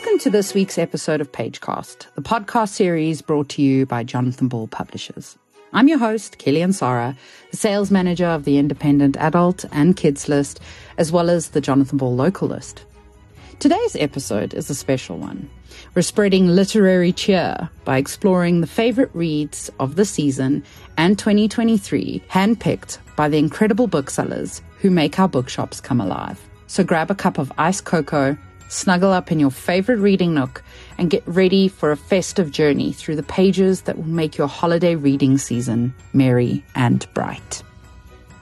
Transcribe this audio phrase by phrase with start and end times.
[0.00, 4.48] Welcome to this week's episode of Pagecast, the podcast series brought to you by Jonathan
[4.48, 5.36] Ball Publishers.
[5.74, 7.14] I'm your host, Kelly Ansara,
[7.50, 10.58] the sales manager of the independent adult and kids list,
[10.96, 12.82] as well as the Jonathan Ball local list.
[13.58, 15.50] Today's episode is a special one.
[15.94, 20.64] We're spreading literary cheer by exploring the favorite reads of the season
[20.96, 26.40] and 2023, handpicked by the incredible booksellers who make our bookshops come alive.
[26.68, 28.38] So grab a cup of iced cocoa
[28.70, 30.62] snuggle up in your favorite reading nook,
[30.96, 34.94] and get ready for a festive journey through the pages that will make your holiday
[34.94, 37.62] reading season merry and bright.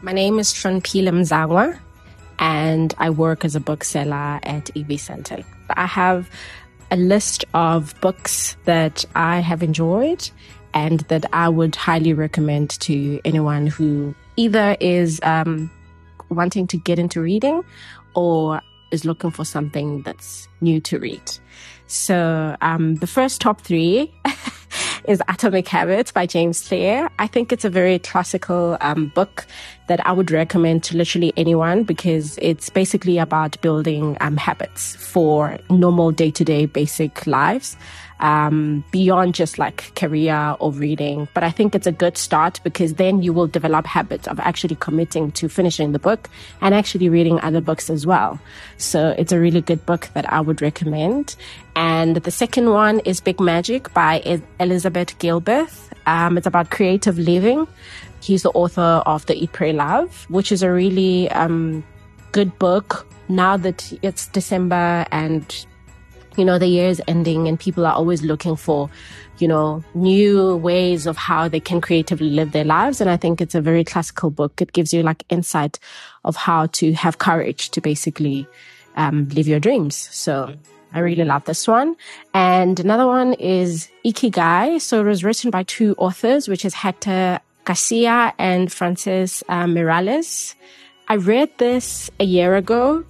[0.02, 1.78] My name is Shonpila Mzangwa,
[2.38, 5.42] and I work as a bookseller at EV Center.
[5.70, 6.30] I have
[6.90, 10.30] a list of books that I have enjoyed
[10.74, 15.70] and that I would highly recommend to anyone who either is um,
[16.28, 17.64] wanting to get into reading
[18.14, 18.60] or
[18.90, 21.22] is looking for something that's new to read.
[21.86, 24.12] So um, the first top three
[25.04, 27.08] is Atomic Habits by James Clear.
[27.18, 29.46] I think it's a very classical um, book
[29.88, 35.58] that I would recommend to literally anyone because it's basically about building um, habits for
[35.70, 37.76] normal day to day basic lives
[38.20, 41.28] um, beyond just like career or reading.
[41.34, 44.76] But I think it's a good start because then you will develop habits of actually
[44.76, 46.28] committing to finishing the book
[46.60, 48.40] and actually reading other books as well.
[48.76, 51.36] So it's a really good book that I would recommend.
[51.76, 55.70] And the second one is Big Magic by Elizabeth Gilbert.
[56.06, 57.68] Um, it's about creative living.
[58.20, 61.84] He's the author of The Eat, Pray, Love, which is a really um,
[62.32, 65.66] good book now that it's December and
[66.38, 68.88] you know, the year is ending and people are always looking for,
[69.38, 73.00] you know, new ways of how they can creatively live their lives.
[73.00, 74.62] And I think it's a very classical book.
[74.62, 75.78] It gives you like insight
[76.24, 78.46] of how to have courage to basically
[78.96, 79.96] um, live your dreams.
[79.96, 80.54] So
[80.92, 81.96] I really love this one.
[82.34, 84.80] And another one is Ikigai.
[84.80, 90.54] So it was written by two authors, which is Hector Garcia and Frances uh, Miralles.
[91.08, 93.04] I read this a year ago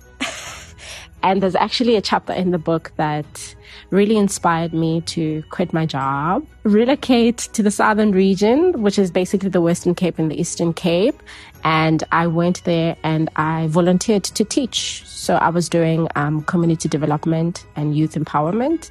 [1.22, 3.54] and there's actually a chapter in the book that
[3.90, 9.48] really inspired me to quit my job, relocate to the southern region, which is basically
[9.48, 11.20] the Western Cape and the Eastern Cape.
[11.64, 15.02] And I went there and I volunteered to teach.
[15.06, 18.90] So I was doing um, community development and youth empowerment.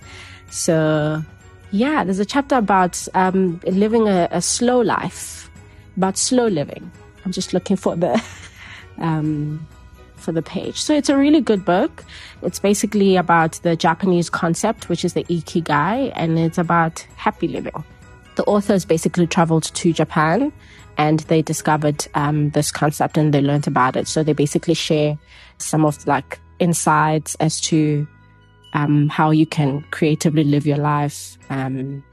[0.50, 1.24] So,
[1.72, 5.50] yeah, there's a chapter about um, living a, a, slow life,
[5.96, 6.92] about slow living.
[7.26, 8.22] I'm just looking for the.
[9.00, 9.68] Um,
[10.28, 10.82] for the page.
[10.82, 12.04] So it's a really good book.
[12.42, 17.82] It's basically about the Japanese concept, which is the ikigai, and it's about happy living.
[18.36, 20.52] The authors basically traveled to Japan
[20.98, 24.06] and they discovered um, this concept and they learned about it.
[24.10, 25.18] So they basically share
[25.60, 28.06] some of like insights as to
[28.74, 32.04] um, how you can creatively live your life, um,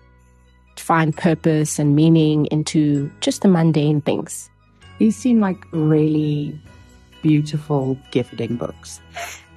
[0.77, 4.51] find purpose and meaning into just the mundane things.
[4.99, 6.61] These seem like really
[7.25, 9.01] beautiful gifting books,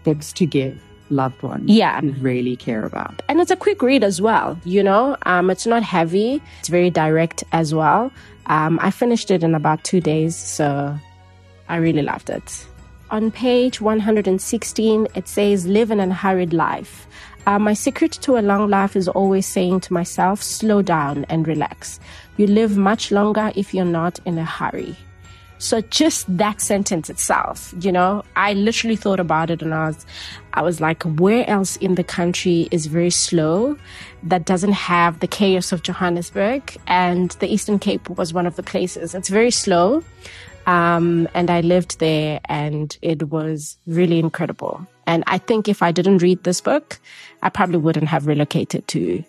[0.05, 1.99] books to give loved ones yeah.
[2.19, 3.21] really care about.
[3.27, 5.17] And it's a quick read as well you know?
[5.25, 6.41] Um, it's not heavy.
[6.59, 8.11] It's very direct as well.
[8.47, 10.97] Um, i finished it in about two days so
[11.67, 12.65] i really loved it.
[13.11, 17.05] On page 116 it says live an unhurried life.
[17.45, 21.47] Uh, my secret to a long life is always saying to myself slow down and
[21.47, 21.99] relax.
[22.37, 24.95] You live much longer if you're not in a hurry
[25.59, 30.05] so just that sentence itself, you know, I literally thought about it and I was,
[30.53, 33.77] I was like, where else in the country is very slow
[34.23, 36.77] that doesn't have the chaos of Johannesburg?
[36.87, 39.15] And the Eastern Cape was one of the places.
[39.15, 40.03] It's very slow.
[40.67, 44.85] Um, and I lived there and it was really incredible.
[45.07, 46.99] And I think if I didn't read this book,
[47.41, 49.23] I probably wouldn't have relocated to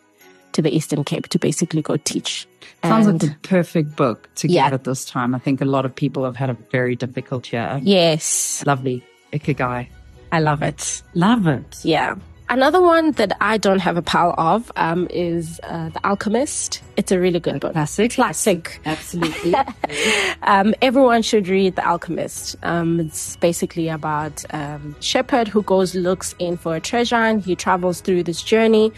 [0.58, 2.48] to the Eastern Cape to basically go teach.
[2.82, 4.64] Sounds and like the perfect book to yeah.
[4.64, 5.32] get at this time.
[5.32, 7.78] I think a lot of people have had a very difficult year.
[7.80, 8.64] Yes.
[8.66, 9.04] Lovely.
[9.32, 9.88] Ikigai.
[10.32, 11.02] I love it.
[11.14, 11.84] Love it.
[11.84, 12.16] Yeah.
[12.50, 16.82] Another one that I don't have a pile of um, is uh, The Alchemist.
[16.96, 17.72] It's a really good a book.
[17.72, 18.12] Classic.
[18.12, 18.80] Classic.
[18.86, 19.54] Absolutely.
[20.42, 22.56] um, everyone should read The Alchemist.
[22.62, 27.54] Um, it's basically about um, shepherd who goes looks in for a treasure and he
[27.54, 28.92] travels through this journey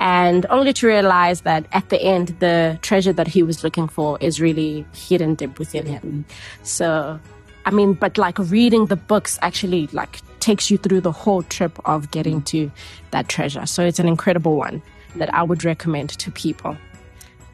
[0.00, 4.18] and only to realize that at the end the treasure that he was looking for
[4.20, 6.24] is really hidden deep within him.
[6.64, 7.20] So
[7.66, 11.74] I mean, but like reading the books actually like takes you through the whole trip
[11.84, 12.70] of getting to
[13.10, 13.66] that treasure.
[13.66, 14.80] So it's an incredible one
[15.20, 16.76] that I would recommend to people.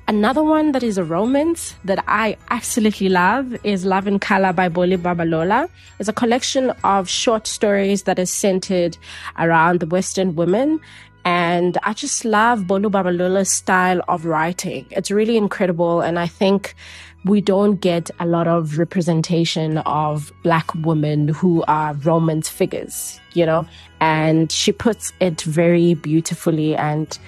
[0.09, 4.69] Another one that is a romance that I absolutely love is Love in Color by
[4.69, 5.69] Bolu Babalola.
[5.99, 8.99] It's a collection of short stories that is centered
[9.39, 10.81] around the Western women
[11.25, 14.87] And I just love Bolu Babalola's style of writing.
[14.91, 16.01] It's really incredible.
[16.01, 16.75] And I think
[17.25, 23.47] we don't get a lot of representation of black women who are romance figures, you
[23.47, 23.67] know,
[24.01, 27.19] and she puts it very beautifully and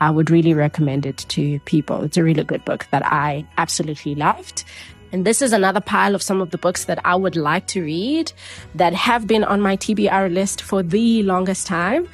[0.00, 2.02] I would really recommend it to people.
[2.04, 4.64] It's a really good book that I absolutely loved.
[5.10, 7.82] And this is another pile of some of the books that I would like to
[7.82, 8.30] read
[8.74, 12.06] that have been on my TBR list for the longest time.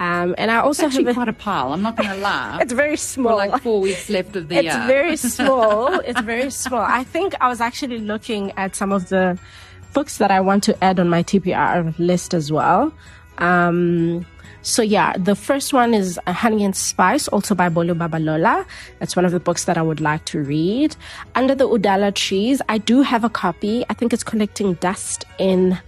[0.00, 1.72] Um, and I also it's actually have a, quite a pile.
[1.72, 2.58] I'm not going to lie.
[2.60, 3.36] it's very small.
[3.36, 4.86] Like four weeks left of the it's year.
[4.86, 6.00] very small.
[6.08, 6.80] It's very small.
[6.80, 9.38] I think I was actually looking at some of the
[9.94, 12.92] books that I want to add on my TBR list as well.
[13.38, 14.24] Um,
[14.62, 18.66] so yeah, the first one is Honey and Spice, also by Bolu Babalola.
[18.98, 20.94] That's one of the books that I would like to read.
[21.34, 23.84] Under the Udala Trees, I do have a copy.
[23.88, 25.78] I think it's collecting dust in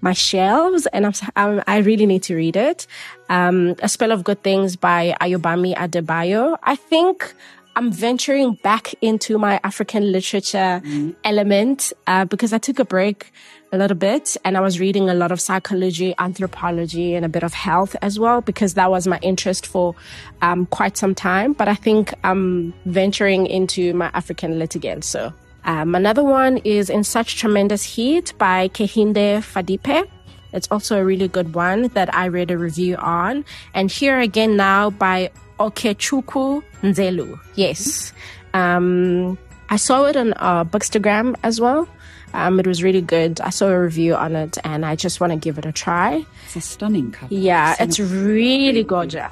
[0.00, 2.86] my shelves and I'm, I'm, i really need to read it.
[3.28, 6.58] Um, A Spell of Good Things by Ayobami Adebayo.
[6.62, 7.34] I think
[7.76, 11.14] I'm venturing back into my African literature mm.
[11.22, 13.32] element uh, because I took a break
[13.70, 17.42] a little bit and I was reading a lot of psychology, anthropology, and a bit
[17.42, 19.94] of health as well because that was my interest for
[20.42, 21.52] um, quite some time.
[21.52, 25.02] But I think I'm venturing into my African lit again.
[25.02, 25.32] So
[25.68, 30.08] um, another one is In Such Tremendous Heat by Kehinde Fadipe.
[30.54, 33.44] It's also a really good one that I read a review on.
[33.74, 35.30] And here again now by
[35.60, 37.38] Okechukwu Nzelu.
[37.54, 38.14] Yes.
[38.54, 39.36] Um,
[39.68, 41.86] I saw it on uh, Bookstagram as well.
[42.32, 43.38] Um, it was really good.
[43.42, 46.24] I saw a review on it and I just want to give it a try.
[46.46, 47.34] It's a stunning cover.
[47.34, 49.30] Yeah, it's really gorgeous.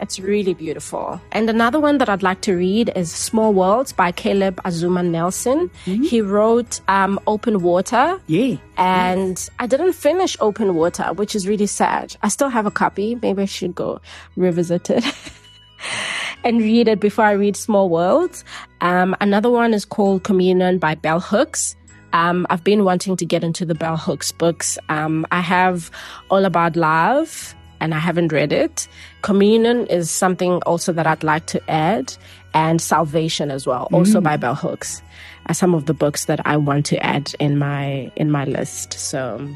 [0.00, 1.20] It's really beautiful.
[1.32, 5.70] And another one that I'd like to read is Small Worlds by Caleb Azumah Nelson.
[5.86, 6.02] Mm-hmm.
[6.02, 8.20] He wrote um, Open Water.
[8.26, 8.56] Yeah.
[8.76, 9.50] And yes.
[9.58, 12.16] I didn't finish Open Water, which is really sad.
[12.22, 13.14] I still have a copy.
[13.14, 14.00] Maybe I should go
[14.36, 15.04] revisit it.
[16.44, 18.44] and read it before I read Small Worlds.
[18.80, 21.74] Um, another one is called Communion by Bell Hooks.
[22.12, 24.78] Um, I've been wanting to get into the Bell Hooks books.
[24.88, 25.90] Um, I have
[26.30, 28.88] All About Love and I haven't read it.
[29.22, 32.14] Communion is something also that I'd like to add,
[32.54, 34.24] and Salvation as well, also mm.
[34.24, 35.02] by Bell Hooks,
[35.46, 38.94] are some of the books that I want to add in my in my list.
[38.94, 39.48] So.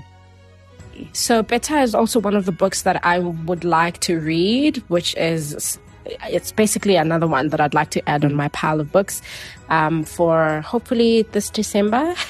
[1.15, 5.17] So Beta is also one of the books that I would like to read, which
[5.17, 5.79] is
[6.29, 9.23] it's basically another one that I'd like to add on my pile of books
[9.71, 12.15] um, for hopefully this December.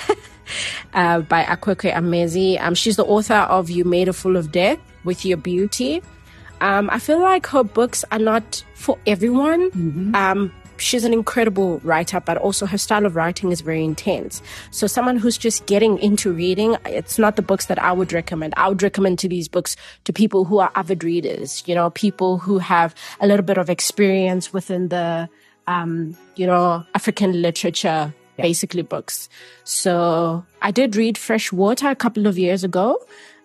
[0.94, 2.60] uh, by Akwaeke Emezi.
[2.60, 6.02] Um, she's the author of You Made a Fool of Death with Your Beauty.
[6.60, 9.70] Um, I feel like her books are not for everyone.
[9.70, 10.14] Mm-hmm.
[10.14, 14.42] Um, she's an incredible writer, but also her style of writing is very intense.
[14.70, 18.54] So someone who's just getting into reading, it's not the books that I would recommend.
[18.56, 22.38] I would recommend to these books to people who are avid readers, you know, people
[22.38, 25.28] who have a little bit of experience within the,
[25.66, 28.42] um, you know, African literature, yeah.
[28.42, 29.28] basically books.
[29.64, 32.98] So I did read Fresh Water a couple of years ago.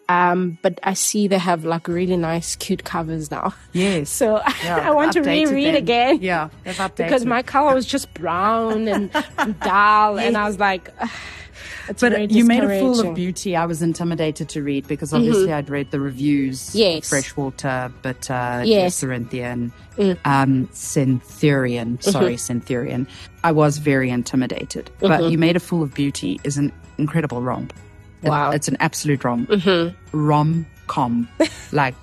[0.08, 3.54] Um, but I see they have like really nice, cute covers now.
[3.74, 4.10] Yes.
[4.10, 5.76] So yeah, I want to reread them.
[5.76, 6.20] again.
[6.22, 6.98] Yeah, they've updated.
[6.98, 9.12] Because my color was just brown and
[9.62, 10.28] dull, yes.
[10.28, 10.92] and I was like,
[12.00, 13.56] but you made a fool of beauty.
[13.56, 15.18] I was intimidated to read because mm-hmm.
[15.18, 15.54] obviously mm-hmm.
[15.54, 16.76] I'd read the reviews.
[16.76, 17.10] Yes.
[17.10, 18.96] Freshwater, but uh, yes.
[18.96, 20.18] Cerinthian, mm.
[20.26, 22.00] um, Centurion.
[22.02, 22.38] Sorry, mm-hmm.
[22.38, 23.08] Centurion.
[23.44, 24.86] I was very intimidated.
[24.86, 25.08] Mm-hmm.
[25.08, 27.74] But you made a fool of beauty is an incredible romp.
[28.30, 28.52] Wow.
[28.52, 29.48] It, it's an absolute rom.
[29.48, 29.96] Mm-hmm.
[30.18, 31.28] Rom com.
[31.72, 31.96] like,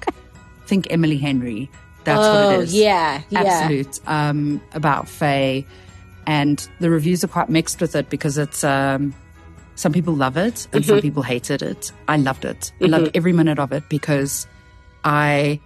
[0.66, 1.70] think Emily Henry.
[2.04, 2.74] That's oh, what it is.
[2.74, 3.22] Yeah.
[3.34, 4.00] Absolute.
[4.04, 4.28] Yeah.
[4.28, 5.64] Um, about Feyi.
[6.26, 9.14] And the reviews are quite mixed with it because it's, um,
[9.74, 10.90] some people love it and mm-hmm.
[10.90, 11.92] some people hated it.
[12.08, 12.72] I loved it.
[12.74, 12.84] Mm-hmm.
[12.84, 14.46] I loved every minute of it because
[15.04, 15.60] I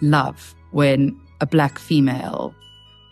[0.00, 2.54] love when a black female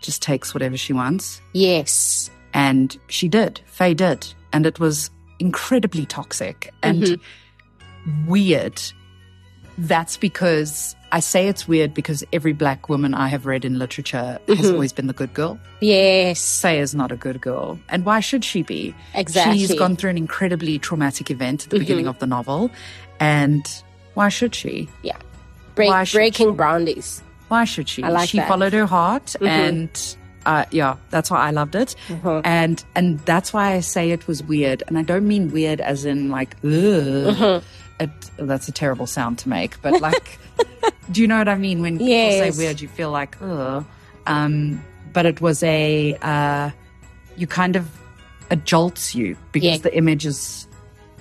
[0.00, 1.40] just takes whatever she wants.
[1.52, 2.30] Yes.
[2.52, 3.60] And she did.
[3.70, 4.26] Feyi did.
[4.52, 8.26] And it was incredibly toxic and mm-hmm.
[8.26, 8.80] weird.
[9.78, 14.38] That's because I say it's weird because every black woman I have read in literature
[14.46, 14.52] mm-hmm.
[14.52, 15.58] has always been the good girl.
[15.80, 16.40] Yes.
[16.40, 17.78] Say is not a good girl.
[17.88, 18.94] And why should she be?
[19.14, 19.58] Exactly.
[19.58, 21.82] She's gone through an incredibly traumatic event at the mm-hmm.
[21.82, 22.70] beginning of the novel.
[23.18, 23.66] And
[24.14, 24.88] why should she?
[25.02, 25.16] Yeah.
[25.74, 27.22] Break, breaking she?
[27.48, 28.02] Why should she?
[28.02, 28.48] I like she that.
[28.48, 29.46] followed her heart mm-hmm.
[29.46, 30.16] and
[30.46, 32.42] uh, yeah, that's why I loved it, uh-huh.
[32.44, 36.04] and and that's why I say it was weird, and I don't mean weird as
[36.04, 37.60] in like, uh-huh.
[38.00, 40.38] it, that's a terrible sound to make, but like,
[41.10, 42.34] do you know what I mean when yes.
[42.34, 42.80] people say weird?
[42.80, 43.84] You feel like, ugh.
[44.26, 44.82] Um,
[45.12, 46.70] but it was a, uh,
[47.36, 47.90] you kind of
[48.50, 49.76] it jolts you because yeah.
[49.78, 50.66] the image is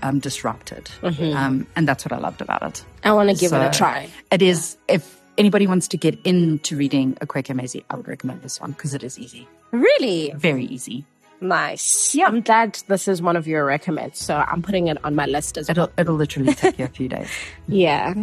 [0.02, 1.36] um, disrupted, mm-hmm.
[1.36, 2.86] um, and that's what I loved about it.
[3.04, 4.10] I want to give so it a try.
[4.32, 8.60] It is if anybody wants to get into reading Akwaeke Emezi, I would recommend this
[8.62, 9.48] one because it is easy.
[9.72, 10.32] Really?
[10.36, 11.06] Very easy.
[11.42, 12.14] Nice.
[12.14, 12.28] Yeah.
[12.28, 14.20] I'm glad this is one of your recommends.
[14.20, 15.94] So I'm putting it on my list as it'll, well.
[15.98, 17.30] It'll literally take you a few days.
[17.68, 18.16] Yeah.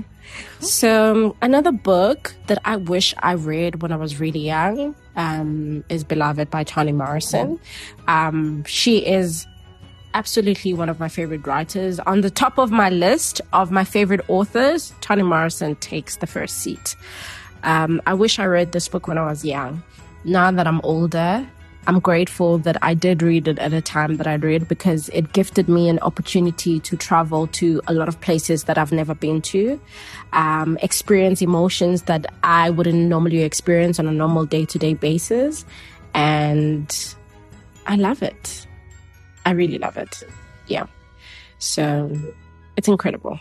[0.58, 6.02] So another book that I wish I read when I was really young um, is
[6.02, 7.61] Beloved by Toni Morrison.
[8.08, 9.46] Um, she is
[10.16, 12.00] absolutely one of my favorite writers.
[12.00, 16.56] On the top of my list of my favorite authors, Toni Morrison takes the first
[16.61, 16.96] seat.
[17.64, 19.82] Um, I wish I read this book when I was young.
[20.25, 21.46] Now that I'm older,
[21.87, 25.35] I'm grateful that I did read it at a time that I read because it
[25.35, 29.42] gifted me an opportunity to travel to a lot of places that I've never been
[29.52, 29.78] to,
[30.32, 35.66] um, experience emotions that I wouldn't normally experience on a normal day to day basis.
[36.14, 36.88] And
[37.87, 38.66] I love it.
[39.47, 40.23] I really love it.
[40.67, 40.87] Yeah.
[41.59, 42.11] So
[42.76, 43.38] it's incredible.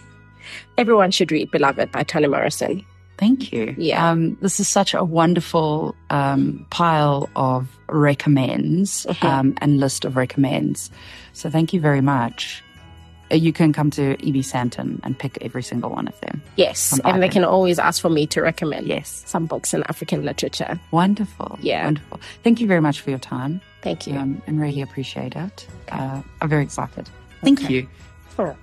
[0.78, 2.84] Everyone should read Beloved by Toni Morrison.
[3.16, 3.74] Thank you.
[3.78, 4.10] Yeah.
[4.10, 9.26] Um, this is such a wonderful um, pile of recommends mm-hmm.
[9.26, 10.90] um, and list of recommends.
[11.32, 12.62] So thank you very much.
[13.30, 16.42] Uh, you can come to EB Sandton and pick every single one of them.
[16.56, 20.24] Yes, and they can always ask for me to recommend yes some books in African
[20.24, 20.78] literature.
[20.90, 21.58] Wonderful.
[21.62, 21.84] Yeah.
[21.84, 22.20] Wonderful.
[22.42, 23.60] Thank you very much for your time.
[23.82, 24.16] Thank you.
[24.16, 25.66] Um, and really appreciate it.
[25.90, 27.10] Uh, I'm very excited.
[27.42, 27.74] Thank okay.
[27.74, 27.88] you.
[28.36, 28.56] Sure.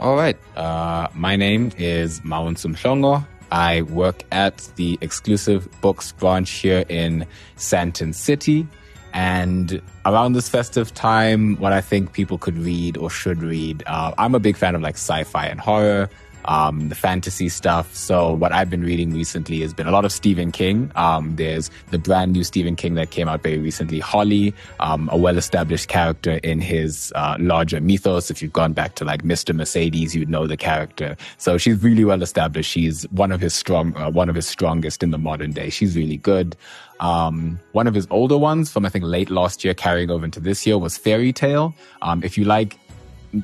[0.00, 0.36] All right.
[0.56, 3.26] Uh, my name is Mawunsum Shongo.
[3.52, 8.66] I work at the exclusive books branch here in Sandton City.
[9.12, 14.12] And around this festive time, what I think people could read or should read, uh,
[14.18, 16.10] I'm a big fan of like sci fi and horror
[16.46, 17.94] um, the fantasy stuff.
[17.94, 20.90] So what I've been reading recently has been a lot of Stephen King.
[20.94, 25.16] Um, there's the brand new Stephen King that came out very recently, Holly, um, a
[25.16, 28.30] well-established character in his uh, larger mythos.
[28.30, 29.54] If you've gone back to like Mr.
[29.54, 31.16] Mercedes, you'd know the character.
[31.38, 32.70] So she's really well established.
[32.70, 35.70] She's one of his strong, uh, one of his strongest in the modern day.
[35.70, 36.56] She's really good.
[37.00, 40.40] Um, one of his older ones from I think late last year, carrying over into
[40.40, 41.74] this year, was Fairy Tale.
[42.02, 42.78] Um, if you like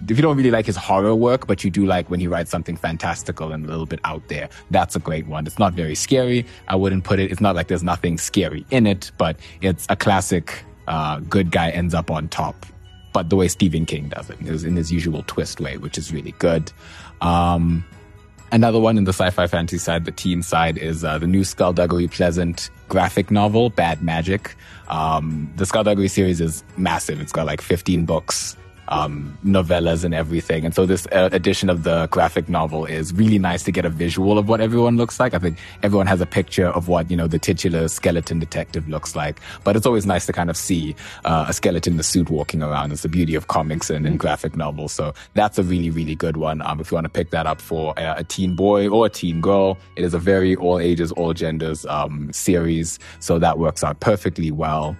[0.08, 2.50] if you don't really like his horror work, but you do like when he writes
[2.50, 5.46] something fantastical and a little bit out there, that's a great one.
[5.46, 6.46] It's not very scary.
[6.68, 9.96] I wouldn't put it, it's not like there's nothing scary in it, but it's a
[9.96, 12.66] classic, uh, good guy ends up on top.
[13.12, 16.12] But the way Stephen King does it is in his usual twist way, which is
[16.12, 16.72] really good.
[17.20, 17.84] Um,
[18.52, 22.10] another one in the sci-fi fantasy side, the teen side, is uh, the new Skulduggery
[22.10, 24.56] Pleasant graphic novel, Bad Magic.
[24.88, 27.20] Um, the Skulduggery series is massive.
[27.20, 28.56] It's got like 15 books
[28.88, 30.64] um, novellas and everything.
[30.64, 33.88] And so this uh, edition of the graphic novel is really nice to get a
[33.88, 35.34] visual of what everyone looks like.
[35.34, 39.14] I think everyone has a picture of what, you know, the titular skeleton detective looks
[39.14, 42.30] like, but it's always nice to kind of see uh, a skeleton in the suit
[42.30, 42.92] walking around.
[42.92, 44.92] It's the beauty of comics and, and graphic novels.
[44.92, 46.62] So that's a really, really good one.
[46.62, 49.10] Um, if you want to pick that up for a, a, teen boy or a
[49.10, 52.98] teen girl, it is a very all ages, all genders, um, series.
[53.20, 54.96] So that works out perfectly well.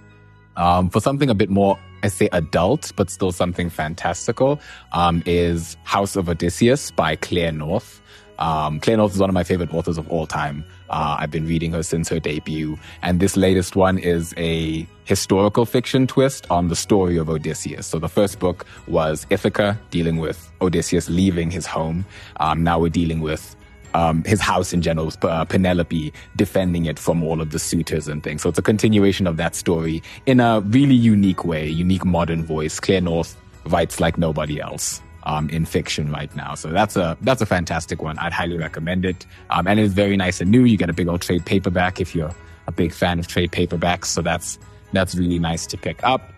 [0.56, 4.60] Um, for something a bit more I say adult, but still something fantastical,
[4.92, 8.00] um, is House of Odysseus by Claire North.
[8.38, 10.64] Um, Claire North is one of my favorite authors of all time.
[10.90, 12.76] Uh, I've been reading her since her debut.
[13.02, 17.86] And this latest one is a historical fiction twist on the story of Odysseus.
[17.86, 22.04] So the first book was Ithaca, dealing with Odysseus leaving his home.
[22.40, 23.54] Um, now we're dealing with
[23.94, 28.22] um, his house in general, uh, Penelope defending it from all of the suitors and
[28.22, 28.42] things.
[28.42, 32.80] So it's a continuation of that story in a really unique way, unique modern voice.
[32.80, 35.00] Claire North writes like nobody else.
[35.24, 36.56] Um, in fiction right now.
[36.56, 38.18] So that's a that's a fantastic one.
[38.18, 39.24] I'd highly recommend it.
[39.50, 40.64] Um, and it's very nice and new.
[40.64, 42.34] You get a big old trade paperback if you're
[42.66, 44.06] a big fan of trade paperbacks.
[44.06, 44.58] So that's
[44.92, 46.32] that's really nice to pick up.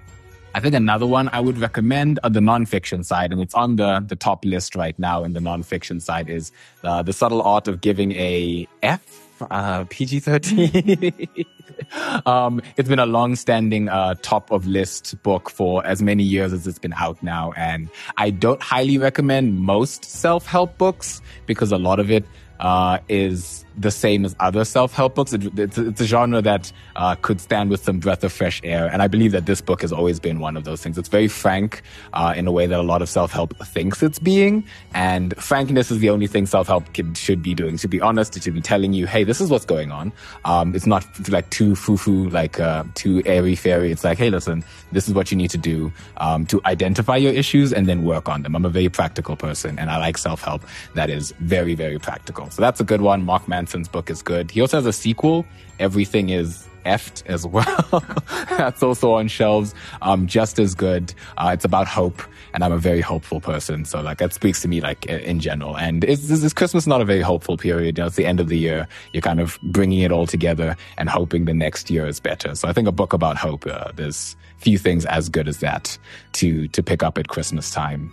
[0.54, 4.04] I think another one I would recommend on the nonfiction side, and it's on the,
[4.06, 6.52] the top list right now in the nonfiction side, is
[6.84, 9.04] uh, The Subtle Art of Giving a F,
[9.50, 11.28] uh, PG 13.
[12.26, 16.52] um, it's been a long standing uh, top of list book for as many years
[16.52, 17.50] as it's been out now.
[17.56, 22.25] And I don't highly recommend most self help books because a lot of it
[22.64, 25.35] uh, is the same as other self-help books.
[25.35, 28.88] It, it's, it's, a genre that uh, could stand with some breath of fresh air,
[28.90, 30.97] and I believe that this book has always been one of those things.
[30.97, 31.83] It's very frank
[32.14, 35.99] uh, in a way that a lot of self-help thinks it's being, and frankness is
[35.99, 36.85] the only thing self-help
[37.16, 37.75] should be doing.
[37.75, 38.35] It should be honest.
[38.35, 40.11] It should be telling you, hey, this is what's going on.
[40.47, 43.92] Um, it's not like too foo-foo, like uh, too airy-fairy.
[43.92, 47.33] It's like, hey, listen, this is what you need to do um, to identify your
[47.33, 48.56] issues and then work on them.
[48.56, 50.62] I'm a very practical person, and I like self-help
[50.94, 52.49] that is very, very practical.
[52.54, 53.25] So that's a good one.
[53.25, 54.49] Mark Manson's book is good.
[54.49, 55.44] He also has a sequel.
[55.80, 58.04] Everything is Eft as well.
[58.49, 61.12] That's also on shelves, um, just as good.
[61.37, 64.68] Uh, it's about hope, and I'm a very hopeful person, so like that speaks to
[64.68, 65.76] me like in general.
[65.76, 67.99] And is is Christmas not a very hopeful period?
[67.99, 68.87] You know, it's the end of the year.
[69.12, 72.54] You're kind of bringing it all together and hoping the next year is better.
[72.54, 73.66] So I think a book about hope.
[73.66, 75.99] Uh, there's few things as good as that
[76.34, 78.12] to to pick up at Christmas time.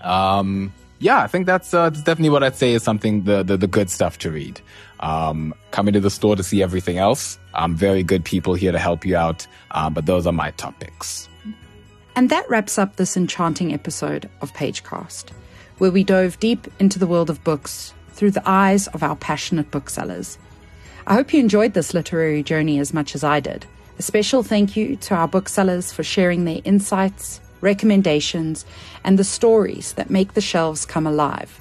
[0.00, 3.56] Um, yeah, I think that's, uh, that's definitely what I'd say is something the, the,
[3.56, 4.60] the good stuff to read.
[5.00, 7.38] Um, coming to the store to see everything else.
[7.54, 9.46] Um, very good people here to help you out.
[9.72, 11.28] Um, but those are my topics.
[12.14, 15.32] And that wraps up this enchanting episode of Pagecast,
[15.76, 19.70] where we dove deep into the world of books through the eyes of our passionate
[19.70, 20.38] booksellers.
[21.06, 23.66] I hope you enjoyed this literary journey as much as I did.
[23.98, 28.64] A special thank you to our booksellers for sharing their insights, recommendations,
[29.04, 31.60] and the stories that make the shelves come alive.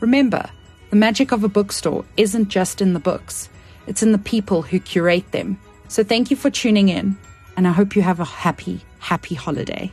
[0.00, 0.48] Remember,
[0.90, 3.48] the magic of a bookstore isn't just in the books,
[3.86, 5.58] it's in the people who curate them.
[5.88, 7.16] So thank you for tuning in,
[7.56, 9.92] and I hope you have a happy, happy holiday.